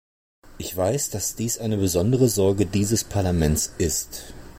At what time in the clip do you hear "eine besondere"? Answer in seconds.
1.59-2.27